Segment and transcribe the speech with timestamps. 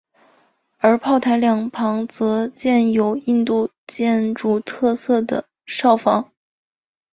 [0.79, 6.31] 而炮台两旁则建有印度建筑特色的哨房。